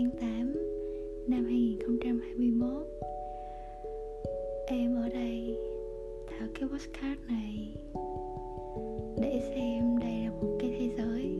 [0.00, 0.54] tháng 8
[1.28, 2.86] năm 2021
[4.66, 5.58] Em ở đây
[6.26, 7.74] thảo cái postcard này
[9.20, 11.38] để xem đây là một cái thế giới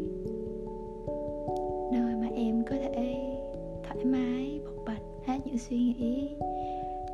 [1.93, 3.39] nơi mà em có thể
[3.83, 6.29] thoải mái, bộc bạch, hết những suy nghĩ,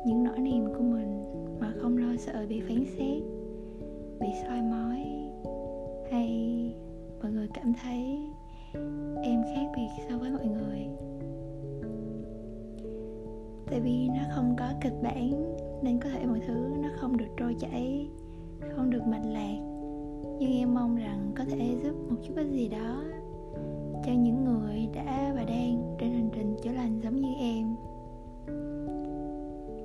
[0.05, 1.23] những nỗi niềm của mình
[1.59, 3.23] mà không lo sợ bị phán xét,
[4.19, 5.05] bị soi mói
[6.11, 6.29] hay
[7.21, 8.19] mọi người cảm thấy
[9.23, 10.87] em khác biệt so với mọi người
[13.69, 17.27] tại vì nó không có kịch bản, nên có thể mọi thứ nó không được
[17.37, 18.09] trôi chảy,
[18.75, 19.57] không được mạch lạc.
[20.39, 23.03] Nhưng em mong rằng có thể giúp một chút ít gì đó
[24.05, 27.75] cho những người đã và đang trên hành trình chữa lành giống như em.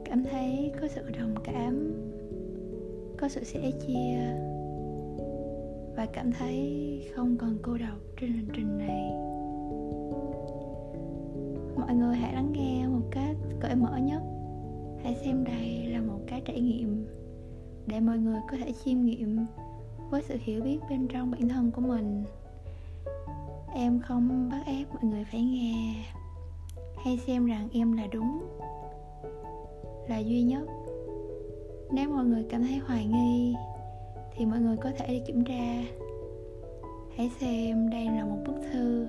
[0.04, 1.92] Cảm thấy có sự đồng cảm,
[3.18, 4.18] có sự sẻ chia
[5.96, 9.12] và cảm thấy không còn cô độc trên hành trình này.
[11.76, 12.81] Mọi người hãy lắng nghe
[13.72, 14.22] cởi mở nhất.
[15.02, 17.06] Hãy xem đây là một cái trải nghiệm
[17.86, 19.46] để mọi người có thể chiêm nghiệm
[20.10, 22.24] với sự hiểu biết bên trong bản thân của mình.
[23.74, 25.94] Em không bắt ép mọi người phải nghe
[27.04, 28.42] hay xem rằng em là đúng,
[30.08, 30.66] là duy nhất.
[31.92, 33.54] Nếu mọi người cảm thấy hoài nghi
[34.36, 35.82] thì mọi người có thể đi kiểm tra.
[37.16, 39.06] Hãy xem đây là một bức thư,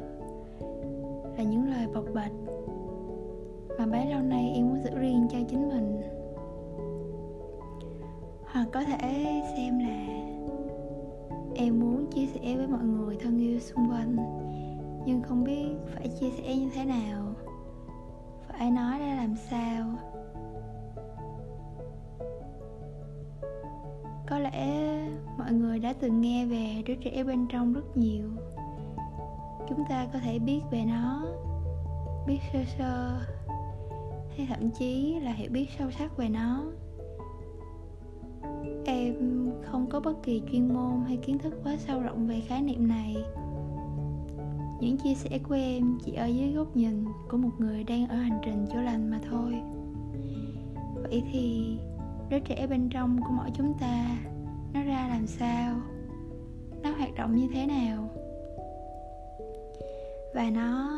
[1.38, 2.32] là những lời bộc bạch
[3.80, 6.02] mà bấy lâu nay em muốn giữ riêng cho chính mình.
[8.46, 10.24] Hoặc có thể xem là
[11.56, 14.16] em muốn chia sẻ với mọi người thân yêu xung quanh,
[15.06, 17.34] nhưng không biết phải chia sẻ như thế nào.
[18.48, 19.86] Phải nói ra làm sao?
[24.28, 24.98] Có lẽ
[25.38, 28.30] mọi người đã từng nghe về đứa trẻ bên trong rất nhiều.
[29.70, 31.26] Chúng ta có thể biết về nó,
[32.28, 33.20] biết sơ sơ
[34.38, 36.66] hay thậm chí là hiểu biết sâu sắc về nó.
[38.86, 42.62] Em không có bất kỳ chuyên môn hay kiến thức quá sâu rộng về khái
[42.62, 43.16] niệm này.
[44.80, 48.16] Những chia sẻ của em chỉ ở dưới góc nhìn của một người đang ở
[48.16, 49.54] hành trình chữa lành mà thôi.
[51.04, 51.78] Vậy thì
[52.30, 54.18] đứa trẻ bên trong của mỗi chúng ta,
[54.74, 55.76] nó ra làm sao?
[56.84, 58.10] Nó hoạt động như thế nào?
[60.36, 60.90] Và nó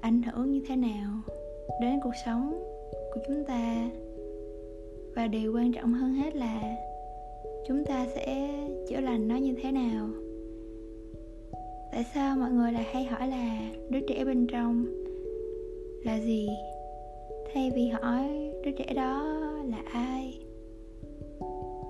[0.00, 1.22] ảnh hưởng như thế nào?
[1.80, 2.64] Đến cuộc sống
[3.14, 3.90] của chúng ta.
[5.16, 6.76] Và điều quan trọng hơn hết là
[7.68, 8.50] chúng ta sẽ
[8.88, 10.08] chữa lành nó như thế nào.
[11.92, 13.60] Tại sao mọi người lại hay hỏi là
[13.90, 14.86] đứa trẻ bên trong
[16.04, 16.48] là gì?
[17.54, 20.38] Thay vì hỏi đứa trẻ đó là ai?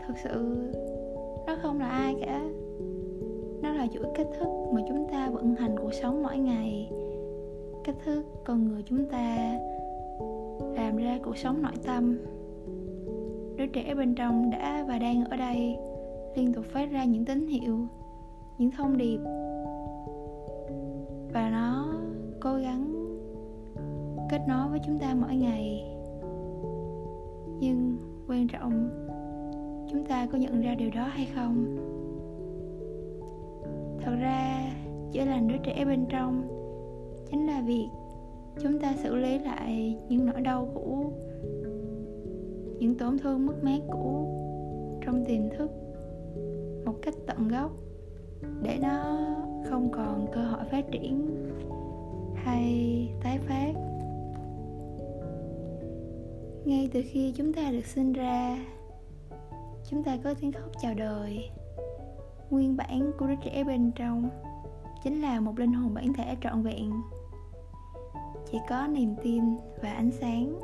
[0.07, 0.57] Thật sự,
[1.47, 2.45] nó không là ai cả.
[3.63, 6.91] Nó là chuỗi cách thức mà chúng ta vận hành cuộc sống mỗi ngày.
[7.85, 9.59] Cách thức con người chúng ta
[10.77, 12.19] làm ra cuộc sống nội tâm.
[13.57, 15.77] Đứa trẻ bên trong đã và đang ở đây,
[16.37, 17.79] liên tục phát ra những tín hiệu,
[18.59, 19.19] những thông điệp.
[21.33, 21.95] Và nó
[22.41, 22.93] cố gắng
[24.31, 25.85] kết nối với chúng ta mỗi ngày.
[27.61, 27.97] Nhưng
[28.29, 28.91] quan trọng,
[29.91, 31.77] chúng ta có nhận ra điều đó hay không?
[34.01, 34.71] Thật ra
[35.13, 36.43] chữa lành đứa trẻ bên trong,
[37.31, 37.89] chính là việc
[38.61, 41.13] chúng ta xử lý lại những nỗi đau cũ,
[42.79, 44.39] những tổn thương mất mát cũ
[45.07, 45.71] trong tiềm thức
[46.85, 47.71] một cách tận gốc
[48.63, 49.19] để nó
[49.69, 51.27] không còn cơ hội phát triển
[52.35, 53.73] hay tái phát.
[56.65, 58.67] Ngay từ khi chúng ta được sinh ra,
[59.91, 61.51] chúng ta có tiếng khóc chào đời.
[62.51, 64.29] Nguyên bản của đứa trẻ bên trong
[65.05, 66.93] chính là một linh hồn bản thể trọn vẹn
[68.53, 69.45] chỉ có niềm tin
[69.83, 70.59] và ánh sáng.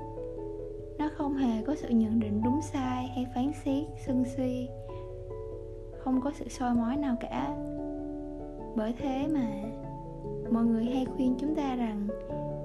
[0.98, 4.68] Nó không hề có sự nhận định đúng sai hay phán xét, sân si.
[5.98, 7.56] Không có sự soi mói nào cả.
[8.76, 9.46] Bởi thế mà,
[10.50, 12.08] mọi người hay khuyên chúng ta rằng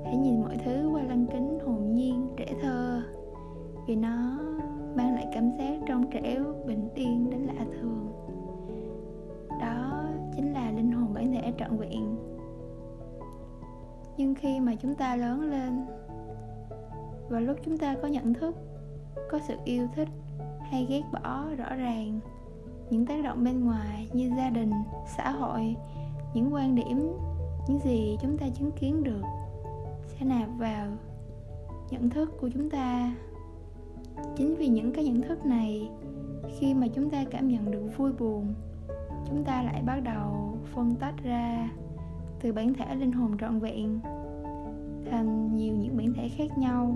[0.05, 3.01] hãy nhìn mọi thứ qua lăng kính hồn nhiên, trẻ thơ.
[3.87, 4.39] Vì nó
[4.95, 8.07] mang lại cảm giác trong trẻo, bình yên đến lạ thường.
[9.61, 10.03] Đó
[10.35, 12.32] chính là linh hồn bản thể trọn vẹn
[14.17, 15.85] nhưng khi mà chúng ta lớn lên
[17.29, 18.55] và lúc chúng ta có nhận thức,
[19.31, 20.07] có sự yêu thích
[20.61, 22.19] hay ghét bỏ rõ ràng
[22.89, 24.71] những tác động bên ngoài như gia đình,
[25.17, 25.75] xã hội,
[26.33, 27.11] những quan điểm,
[27.67, 29.21] những gì chúng ta chứng kiến được
[30.07, 30.87] sẽ nạp vào
[31.89, 33.15] nhận thức của chúng ta.
[34.35, 35.89] Chính vì những cái nhận thức này,
[36.59, 38.53] khi mà chúng ta cảm nhận được vui buồn,
[39.25, 41.69] chúng ta lại bắt đầu phân tách ra
[42.43, 43.99] từ bản thể linh hồn trọn vẹn
[45.11, 46.95] thành nhiều những bản thể khác nhau.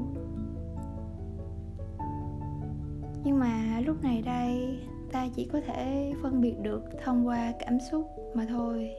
[3.23, 4.77] Nhưng mà lúc này đây,
[5.11, 8.89] ta chỉ có thể phân biệt được thông qua cảm xúc mà thôi.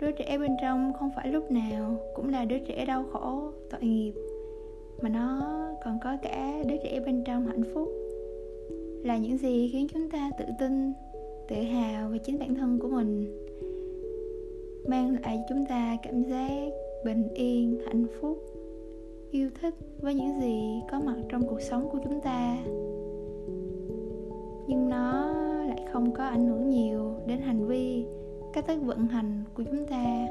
[0.00, 3.80] Đứa trẻ bên trong không phải lúc nào cũng là đứa trẻ đau khổ, tội
[3.80, 4.12] nghiệp,
[5.02, 7.88] mà nó còn có cả đứa trẻ bên trong hạnh phúc.
[9.04, 10.92] Là những gì khiến chúng ta tự tin,
[11.48, 13.45] tự hào về chính bản thân của mình
[14.88, 16.70] mang lại cho chúng ta cảm giác
[17.04, 18.38] bình yên, hạnh phúc,
[19.30, 22.56] yêu thích với những gì có mặt trong cuộc sống của chúng ta.
[24.66, 25.34] Nhưng nó
[25.68, 28.06] lại không có ảnh hưởng nhiều đến hành vi,
[28.52, 30.26] cách thức vận hành của chúng ta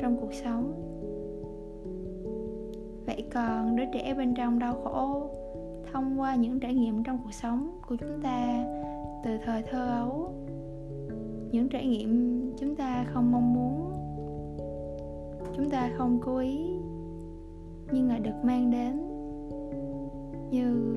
[0.00, 0.72] trong cuộc sống.
[3.06, 5.30] Vậy còn đứa trẻ bên trong đau khổ
[5.92, 8.64] thông qua những trải nghiệm trong cuộc sống của chúng ta
[9.24, 10.30] từ thời thơ ấu
[11.52, 13.92] những trải nghiệm chúng ta không mong muốn,
[15.56, 16.70] chúng ta không cố ý,
[17.92, 19.00] nhưng lại được mang đến
[20.50, 20.96] như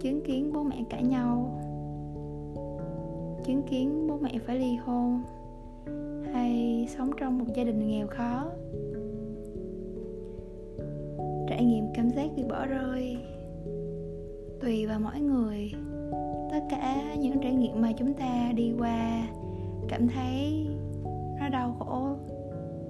[0.00, 1.60] chứng kiến bố mẹ cãi nhau,
[3.44, 5.22] chứng kiến bố mẹ phải ly hôn
[6.32, 8.50] hay sống trong một gia đình nghèo khó.
[11.48, 13.16] Trải nghiệm cảm giác bị bỏ rơi
[14.60, 15.72] tùy vào mỗi người.
[16.50, 19.28] Tất cả những trải nghiệm mà chúng ta đi qua
[19.88, 20.66] cảm thấy
[21.40, 22.16] nó đau khổ,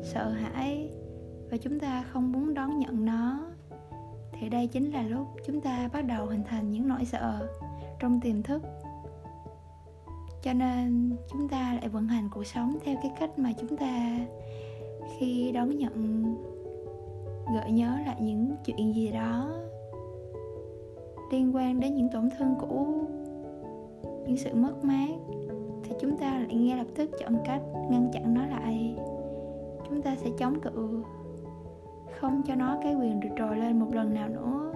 [0.02, 0.90] sợ hãi
[1.50, 3.40] và chúng ta không muốn đón nhận nó.
[4.32, 7.48] Thì đây chính là lúc chúng ta bắt đầu hình thành những nỗi sợ
[8.00, 8.62] trong tiềm thức.
[10.42, 14.18] Cho nên chúng ta lại vận hành cuộc sống theo cái cách mà chúng ta
[15.18, 16.24] khi đón nhận,
[17.54, 19.58] gợi nhớ lại những chuyện gì đó
[21.30, 23.04] liên quan đến những tổn thương cũ,
[24.26, 25.08] những sự mất mát
[25.88, 28.96] thì chúng ta lại ngay lập tức chọn cách ngăn chặn nó lại.
[29.88, 31.04] Chúng ta sẽ chống cự,
[32.20, 34.72] không cho nó cái quyền được trồi lên một lần nào nữa.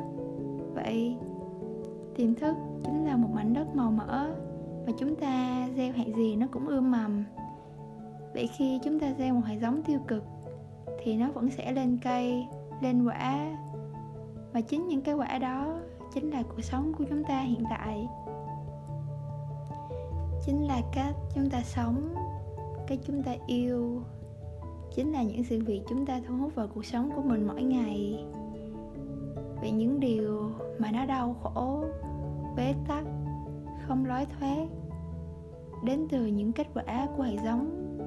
[0.74, 1.16] Vậy,
[2.16, 4.34] tiềm thức chính là một mảnh đất màu mỡ
[4.86, 7.24] và chúng ta gieo hạt gì nó cũng ươm mầm.
[8.34, 10.24] Vậy khi chúng ta gieo một hạt giống tiêu cực,
[11.02, 12.46] thì nó vẫn sẽ lên cây,
[12.80, 13.56] lên quả.
[14.52, 15.80] Và chính những cái quả đó
[16.14, 18.08] chính là cuộc sống của chúng ta hiện tại
[20.46, 22.14] chính là cách chúng ta sống,
[22.86, 24.02] cái chúng ta yêu,
[24.94, 27.62] chính là những sự việc chúng ta thu hút vào cuộc sống của mình mỗi
[27.62, 28.24] ngày.
[29.62, 31.84] Về những điều mà nó đau khổ,
[32.56, 33.04] bế tắc,
[33.86, 34.66] không lối thoát,
[35.84, 37.98] đến từ những kết quả của hệ giống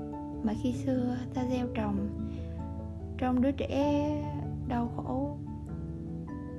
[0.44, 2.08] mà khi xưa ta gieo trồng.
[3.18, 4.10] Trong đứa trẻ
[4.68, 5.38] đau khổ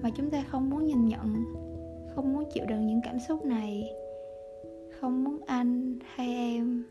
[0.03, 1.45] mà chúng ta không muốn nhìn nhận,
[2.15, 3.91] không muốn chịu đựng những cảm xúc này
[5.01, 6.85] không muốn anh hay em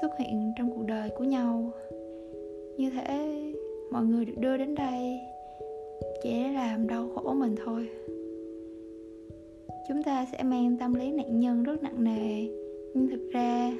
[0.00, 1.70] xuất hiện trong cuộc đời của nhau.
[2.76, 3.42] Như thế,
[3.90, 5.20] mọi người được đưa đến đây
[6.22, 7.88] chỉ để làm đau khổ mình thôi.
[9.88, 12.46] Chúng ta sẽ mang tâm lý nạn nhân rất nặng nề,
[12.94, 13.72] nhưng thực ra,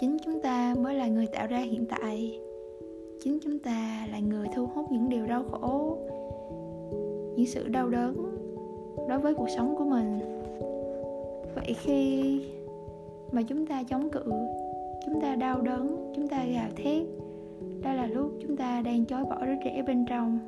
[0.00, 2.40] chính chúng ta mới là người tạo ra hiện tại.
[3.20, 5.98] Chính chúng ta là người thu hút những điều đau khổ,
[7.36, 8.14] những sự đau đớn
[9.08, 10.37] đối với cuộc sống của mình
[11.58, 12.40] vậy khi
[13.32, 14.32] mà chúng ta chống cự,
[15.06, 17.02] chúng ta đau đớn, chúng ta gào thét,
[17.82, 20.38] đó là lúc chúng ta đang chối bỏ đứa trẻ bên trong,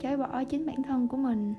[0.00, 1.54] chối bỏ chính bản thân của mình.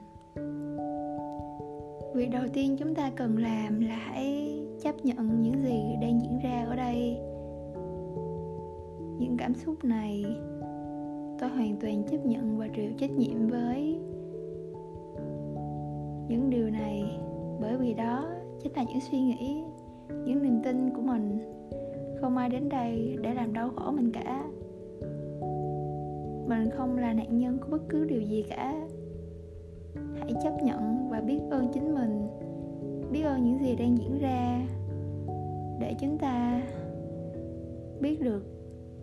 [2.16, 6.40] Việc đầu tiên chúng ta cần làm là hãy chấp nhận những gì đang diễn
[6.44, 7.18] ra ở đây.
[9.20, 10.26] Những cảm xúc này
[11.40, 14.00] tôi hoàn toàn chấp nhận và chịu trách nhiệm với.
[16.28, 16.57] Những điều
[17.78, 18.28] bởi vì đó,
[18.64, 19.64] chính là những suy nghĩ,
[20.10, 21.40] những niềm tin của mình.
[22.22, 24.46] Không ai đến đây để làm đau khổ mình cả.
[26.48, 28.88] Mình không là nạn nhân của bất cứ điều gì cả.
[30.20, 32.28] Hãy chấp nhận và biết ơn chính mình.
[33.12, 34.66] Biết ơn những gì đang diễn ra
[35.80, 36.62] để chúng ta
[38.02, 38.46] biết được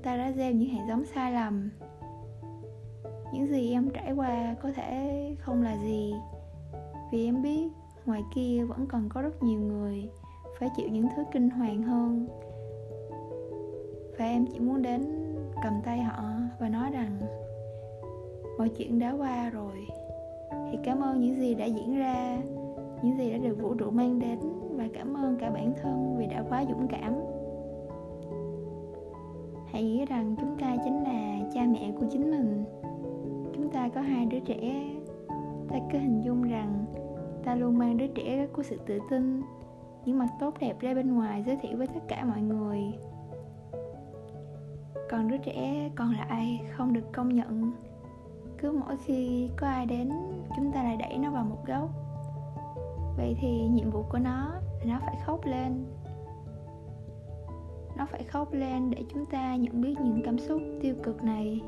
[0.02, 1.70] ta đã gieo những hạt giống sai lầm.
[3.32, 6.14] Những gì em trải qua có thể không là gì
[7.12, 7.68] vì em biết
[8.06, 10.08] ngoài kia vẫn còn có rất nhiều người,
[10.58, 12.26] phải chịu những thứ kinh hoàng hơn.
[14.18, 15.02] Và em chỉ muốn đến
[15.62, 16.22] cầm tay họ
[16.60, 17.18] và nói rằng,
[18.58, 19.86] mọi chuyện đã qua rồi.
[20.70, 22.42] Thì cảm ơn những gì đã diễn ra,
[23.02, 24.38] những gì đã được vũ trụ mang đến,
[24.76, 27.14] và cảm ơn cả bản thân vì đã quá dũng cảm.
[29.66, 32.64] Hãy nghĩ rằng chúng ta chính là cha mẹ của chính mình.
[33.54, 34.90] Chúng ta có hai đứa trẻ.
[35.68, 36.84] Ta cứ hình dung rằng
[37.44, 39.42] ta luôn mang đứa trẻ có sự tự tin,
[40.04, 42.80] những mặt tốt đẹp ra bên ngoài giới thiệu với tất cả mọi người.
[45.10, 47.72] Còn đứa trẻ còn lại không được công nhận.
[48.58, 50.10] Cứ mỗi khi có ai đến,
[50.56, 51.90] chúng ta lại đẩy nó vào một góc.
[53.16, 54.50] Vậy thì nhiệm vụ của nó
[54.84, 55.84] là nó phải khóc lên.
[57.96, 61.60] Nó phải khóc lên để chúng ta nhận biết những cảm xúc tiêu cực này.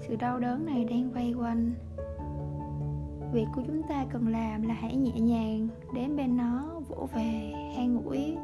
[0.00, 1.72] Sự đau đớn này đang vây quanh
[3.34, 7.52] việc của chúng ta cần làm là hãy nhẹ nhàng đến bên nó, vỗ về
[7.76, 8.36] an ủi.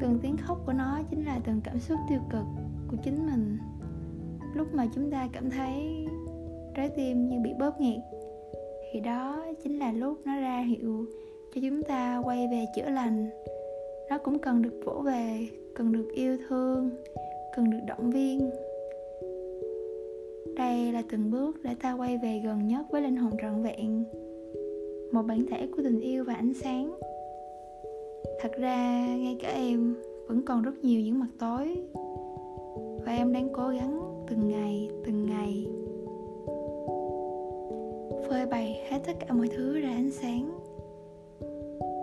[0.00, 2.44] Từng tiếng khóc của nó chính là từng cảm xúc tiêu cực
[2.88, 3.58] của chính mình.
[4.54, 6.06] Lúc mà chúng ta cảm thấy
[6.74, 8.00] trái tim như bị bóp nghẹt,
[8.92, 11.06] thì đó chính là lúc nó ra hiệu
[11.54, 13.30] cho chúng ta quay về chữa lành.
[14.10, 16.90] Nó cũng cần được vỗ về, cần được yêu thương,
[17.56, 18.50] cần được động viên
[20.56, 24.04] đây là từng bước để ta quay về gần nhất với linh hồn trọn vẹn.
[25.12, 26.94] Một bản thể của tình yêu và ánh sáng.
[28.40, 29.94] Thật ra, ngay cả em
[30.28, 31.76] vẫn còn rất nhiều những mặt tối.
[33.06, 35.66] Và em đang cố gắng từng ngày từng ngày.
[38.28, 40.50] Phơi bày hết tất cả mọi thứ ra ánh sáng.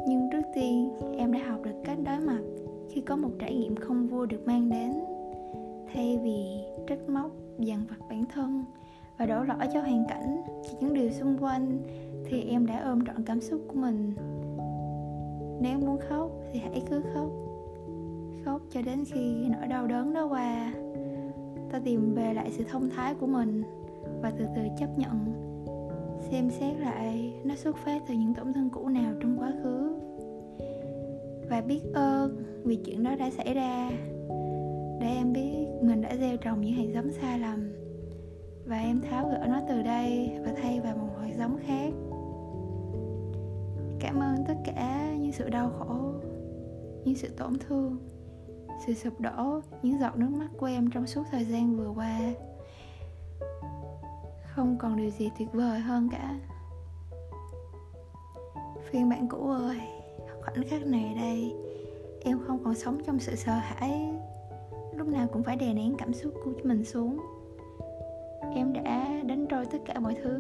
[0.08, 2.42] Nhưng trước tiên, em đã học được cách đối mặt
[2.90, 4.94] khi có một trải nghiệm không vui được mang đến.
[5.94, 6.44] Thay vì
[6.88, 7.32] trách móc
[7.62, 8.66] dằn vặt bản thân
[9.18, 10.42] và đổ lỗi cho hoàn cảnh.
[10.64, 11.80] Cho những điều xung quanh
[12.26, 14.14] thì em đã ôm trọn cảm xúc của mình.
[15.62, 17.30] Nếu muốn khóc thì hãy cứ khóc.
[18.46, 20.74] Khóc cho đến khi nỗi đau đớn đó qua.
[21.72, 23.64] Ta tìm về lại sự thông thái của mình
[24.22, 25.34] và từ từ chấp nhận,
[26.32, 30.00] xem xét lại nó xuất phát từ những tổn thương cũ nào trong quá khứ.
[31.50, 33.92] Và biết ơn vì chuyện đó đã xảy ra
[35.02, 37.74] để em biết mình đã gieo trồng những hạt giống sai lầm.
[38.66, 41.94] Và em tháo gỡ nó từ đây và thay vào một hạt giống khác.
[44.00, 46.14] Cảm ơn tất cả những sự đau khổ,
[47.06, 47.98] những sự tổn thương,
[48.86, 52.20] sự sụp đổ, những giọt nước mắt của em trong suốt thời gian vừa qua.
[54.56, 56.40] Không còn điều gì tuyệt vời hơn cả.
[58.90, 59.80] Phiên bản cũ ơi,
[60.42, 61.54] khoảnh khắc này đây,
[62.22, 64.21] em không còn sống trong sự sợ hãi
[64.96, 67.18] lúc nào cũng phải đè nén cảm xúc của mình xuống.
[68.56, 70.40] Em đã đánh trôi tất cả mọi thứ,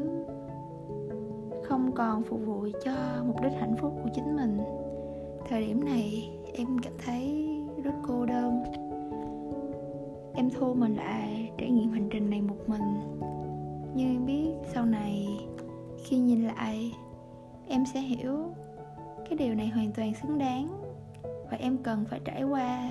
[1.63, 2.91] không còn phục vụ cho
[3.25, 4.57] mục đích hạnh phúc của chính mình.
[5.49, 7.47] Thời điểm này, em cảm thấy
[7.83, 8.63] rất cô đơn.
[10.35, 12.81] Em thu mình lại trải nghiệm hành trình này một mình.
[13.95, 15.27] Nhưng em biết, sau này
[16.03, 16.91] khi nhìn lại,
[17.67, 18.37] em sẽ hiểu
[19.29, 20.67] cái điều này hoàn toàn xứng đáng
[21.23, 22.89] và em cần phải trải qua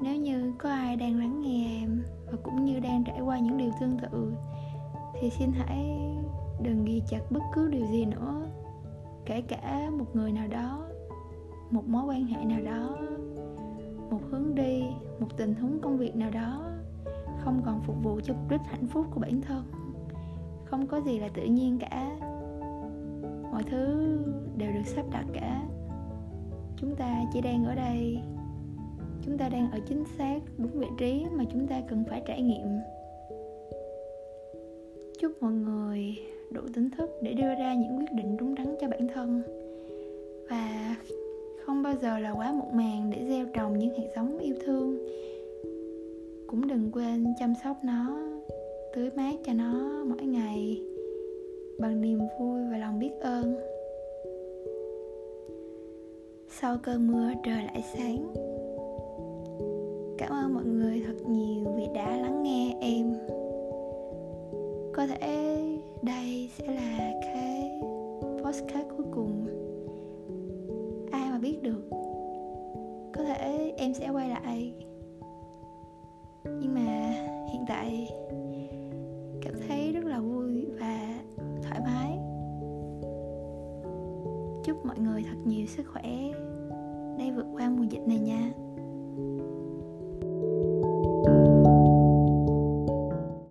[0.00, 3.58] nếu như có ai đang lắng nghe em và cũng như đang trải qua những
[3.58, 4.32] điều tương tự,
[5.20, 6.08] thì xin hãy
[6.62, 8.46] đừng ghi chặt bất cứ điều gì nữa,
[9.26, 10.84] kể cả một người nào đó,
[11.70, 12.96] một mối quan hệ nào đó,
[14.10, 14.82] một hướng đi,
[15.20, 16.68] một tình huống công việc nào đó
[17.48, 19.62] không còn phục vụ cho mục đích hạnh phúc của bản thân.
[20.64, 22.16] Không có gì là tự nhiên cả.
[23.52, 24.18] Mọi thứ
[24.56, 25.62] đều được sắp đặt cả.
[26.76, 28.20] Chúng ta chỉ đang ở đây
[29.26, 32.42] chúng ta đang ở chính xác, đúng vị trí mà chúng ta cần phải trải
[32.42, 32.78] nghiệm.
[35.18, 36.16] Chúc mọi người
[36.50, 39.42] đủ tỉnh thức để đưa ra những quyết định đúng đắn cho bản thân.
[40.50, 40.96] Và
[41.64, 44.98] không bao giờ là quá muộn màng để gieo trồng những hạt giống yêu thương.
[46.46, 48.18] Cũng đừng quên chăm sóc nó,
[48.94, 50.82] tưới mát cho nó mỗi ngày
[51.78, 53.56] bằng niềm vui và lòng biết ơn.
[56.48, 58.47] Sau cơn mưa trời lại sáng
[60.28, 63.12] cảm ơn mọi người thật nhiều vì đã lắng nghe em.
[64.92, 65.56] Có thể
[66.02, 66.37] đây